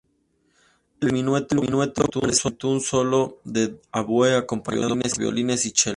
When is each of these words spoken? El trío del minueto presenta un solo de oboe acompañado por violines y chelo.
El 0.99 1.09
trío 1.11 1.21
del 1.41 1.61
minueto 1.61 2.01
presenta 2.19 2.65
un 2.65 2.81
solo 2.81 3.37
de 3.43 3.79
oboe 3.93 4.35
acompañado 4.35 4.97
por 4.99 5.17
violines 5.19 5.63
y 5.67 5.71
chelo. 5.73 5.89